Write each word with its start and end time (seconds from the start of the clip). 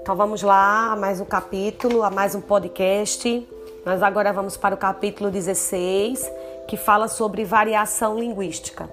Então 0.00 0.14
vamos 0.14 0.42
lá, 0.42 0.92
a 0.92 0.96
mais 0.96 1.20
um 1.20 1.24
capítulo, 1.24 2.02
a 2.02 2.10
mais 2.10 2.34
um 2.34 2.40
podcast. 2.40 3.48
Nós 3.84 4.02
agora 4.02 4.32
vamos 4.32 4.56
para 4.56 4.74
o 4.74 4.78
capítulo 4.78 5.30
16, 5.30 6.30
que 6.68 6.76
fala 6.76 7.08
sobre 7.08 7.44
variação 7.44 8.18
linguística. 8.18 8.88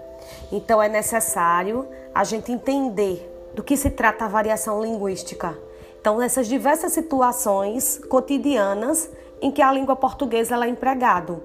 Então 0.51 0.81
é 0.81 0.89
necessário 0.89 1.87
a 2.13 2.23
gente 2.23 2.51
entender 2.51 3.51
do 3.53 3.63
que 3.63 3.77
se 3.77 3.91
trata 3.91 4.25
a 4.25 4.27
variação 4.27 4.81
linguística. 4.81 5.55
Então, 6.01 6.17
nessas 6.17 6.47
diversas 6.47 6.93
situações 6.93 8.01
cotidianas 8.09 9.09
em 9.41 9.51
que 9.51 9.61
a 9.61 9.71
língua 9.71 9.95
portuguesa 9.95 10.55
ela 10.55 10.65
é 10.65 10.69
empregado. 10.69 11.41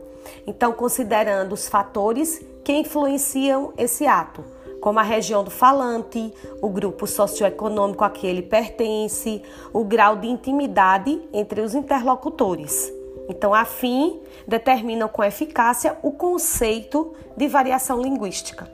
Então, 0.47 0.73
considerando 0.73 1.53
os 1.53 1.69
fatores 1.69 2.41
que 2.63 2.73
influenciam 2.73 3.73
esse 3.77 4.07
ato 4.07 4.45
como 4.81 4.99
a 4.99 5.03
região 5.03 5.45
do 5.45 5.51
falante, 5.51 6.33
o 6.61 6.69
grupo 6.69 7.07
socioeconômico 7.07 8.03
a 8.03 8.11
que 8.11 8.27
ele 8.27 8.43
pertence, 8.43 9.43
o 9.73 9.85
grau 9.85 10.17
de 10.17 10.27
intimidade 10.27 11.21
entre 11.33 11.61
os 11.61 11.75
interlocutores. 11.75 12.93
Então, 13.29 13.55
a 13.55 13.65
FIM 13.65 14.21
determinam 14.47 15.09
com 15.09 15.23
eficácia 15.23 15.97
o 16.03 16.11
conceito 16.11 17.15
de 17.37 17.47
variação 17.47 18.01
linguística. 18.01 18.69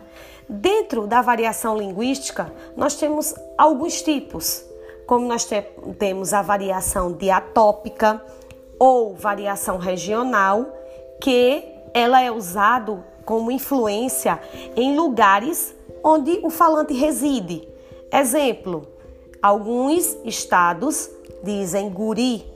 Dentro 0.48 1.06
da 1.06 1.20
variação 1.20 1.76
linguística, 1.76 2.52
nós 2.76 2.94
temos 2.94 3.34
alguns 3.58 4.00
tipos, 4.00 4.64
como 5.06 5.26
nós 5.26 5.44
te 5.44 5.60
temos 5.98 6.32
a 6.32 6.40
variação 6.40 7.12
diatópica 7.12 8.22
ou 8.78 9.14
variação 9.14 9.76
regional, 9.76 10.66
que 11.20 11.64
ela 11.92 12.22
é 12.22 12.30
usado 12.30 13.04
como 13.24 13.50
influência 13.50 14.40
em 14.76 14.96
lugares 14.96 15.74
onde 16.06 16.38
o 16.44 16.50
falante 16.50 16.94
reside. 16.94 17.66
Exemplo: 18.12 18.86
alguns 19.42 20.16
estados 20.24 21.10
dizem 21.42 21.90
guri, 21.90 22.46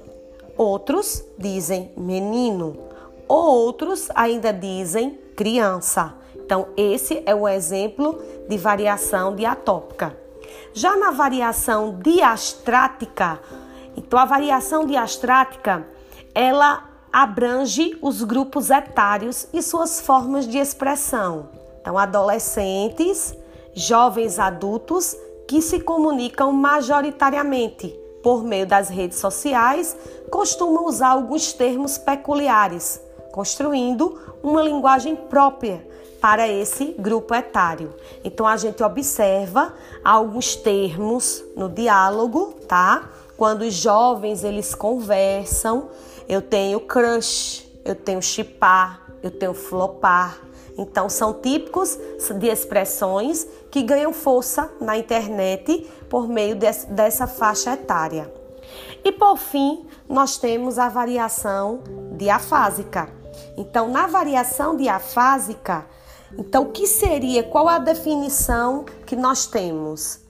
outros 0.57 1.25
dizem 1.37 1.91
menino, 1.97 2.77
outros 3.27 4.09
ainda 4.15 4.53
dizem 4.53 5.19
criança. 5.35 6.15
Então, 6.37 6.69
esse 6.77 7.23
é 7.27 7.35
o 7.35 7.49
exemplo 7.49 8.21
de 8.49 8.57
variação 8.57 9.35
diatópica. 9.35 10.17
Já 10.73 10.97
na 10.97 11.11
variação 11.11 11.99
diastrática, 12.01 13.41
então 13.97 14.19
a 14.19 14.25
variação 14.25 14.85
diastrática, 14.85 15.87
ela 16.35 16.89
abrange 17.13 17.97
os 18.01 18.23
grupos 18.23 18.71
etários 18.71 19.49
e 19.53 19.63
suas 19.63 20.01
formas 20.01 20.47
de 20.47 20.59
expressão. 20.59 21.49
Então, 21.81 21.97
adolescentes, 21.97 23.35
jovens 23.75 24.39
adultos 24.39 25.17
que 25.47 25.61
se 25.61 25.81
comunicam 25.81 26.53
majoritariamente 26.53 27.99
por 28.23 28.45
meio 28.45 28.67
das 28.67 28.89
redes 28.89 29.19
sociais 29.19 29.97
costumam 30.31 30.87
usar 30.87 31.09
alguns 31.09 31.53
termos 31.53 31.99
peculiares, 31.99 33.01
construindo 33.33 34.19
uma 34.43 34.63
linguagem 34.63 35.17
própria 35.17 35.87
para 36.21 36.47
esse 36.47 36.95
grupo 36.99 37.35
etário. 37.35 37.95
Então 38.23 38.47
a 38.47 38.57
gente 38.57 38.83
observa 38.83 39.75
alguns 40.05 40.55
termos 40.55 41.43
no 41.57 41.69
diálogo, 41.69 42.55
tá? 42.69 43.09
Quando 43.37 43.63
os 43.63 43.75
jovens 43.75 44.45
eles 44.45 44.75
conversam, 44.75 45.89
eu 46.29 46.43
tenho 46.43 46.79
crush, 46.81 47.67
eu 47.85 47.95
tenho 47.95 48.21
chipar, 48.21 49.01
eu 49.23 49.31
tenho 49.31 49.55
flopar, 49.55 50.39
então, 50.81 51.11
são 51.11 51.35
típicos 51.35 51.99
de 52.39 52.47
expressões 52.47 53.47
que 53.71 53.83
ganham 53.83 54.15
força 54.15 54.73
na 54.81 54.97
internet 54.97 55.87
por 56.09 56.27
meio 56.27 56.57
dessa 56.57 57.27
faixa 57.27 57.75
etária. 57.75 58.33
E 59.05 59.13
por 59.13 59.37
fim, 59.37 59.85
nós 60.09 60.39
temos 60.39 60.79
a 60.79 60.89
variação 60.89 61.81
diafásica. 62.17 63.11
Então, 63.59 63.91
na 63.91 64.07
variação 64.07 64.75
diafásica, 64.75 65.85
então 66.39 66.63
o 66.63 66.73
que 66.73 66.87
seria, 66.87 67.43
qual 67.43 67.69
a 67.69 67.79
definição 67.79 68.87
que 69.05 69.15
nós 69.15 69.45
temos? 69.45 70.21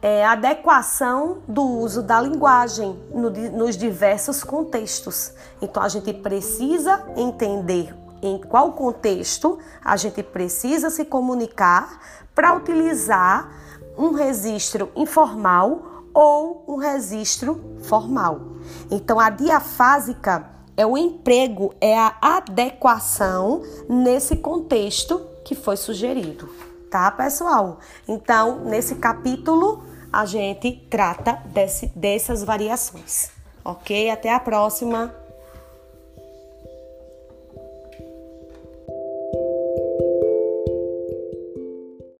É 0.00 0.24
a 0.24 0.32
adequação 0.32 1.42
do 1.46 1.62
uso 1.62 2.02
da 2.02 2.18
linguagem 2.18 2.98
no, 3.12 3.28
nos 3.28 3.76
diversos 3.76 4.42
contextos. 4.42 5.34
Então, 5.60 5.82
a 5.82 5.88
gente 5.88 6.14
precisa 6.14 7.04
entender 7.14 7.94
em 8.22 8.38
qual 8.38 8.72
contexto 8.72 9.58
a 9.84 9.96
gente 9.96 10.22
precisa 10.22 10.88
se 10.88 11.04
comunicar 11.04 12.00
para 12.34 12.54
utilizar 12.54 13.50
um 13.98 14.12
registro 14.12 14.90
informal 14.94 16.04
ou 16.14 16.64
um 16.68 16.76
registro 16.76 17.78
formal. 17.82 18.40
Então, 18.90 19.18
a 19.18 19.28
diafásica 19.28 20.48
é 20.76 20.86
o 20.86 20.96
emprego, 20.96 21.74
é 21.80 21.98
a 21.98 22.16
adequação 22.20 23.62
nesse 23.88 24.36
contexto 24.36 25.26
que 25.44 25.54
foi 25.54 25.76
sugerido, 25.76 26.48
tá, 26.90 27.10
pessoal? 27.10 27.80
Então, 28.06 28.64
nesse 28.64 28.94
capítulo, 28.94 29.82
a 30.12 30.24
gente 30.24 30.86
trata 30.88 31.42
desse, 31.46 31.86
dessas 31.96 32.44
variações, 32.44 33.30
ok? 33.64 34.10
Até 34.10 34.32
a 34.32 34.40
próxima! 34.40 35.21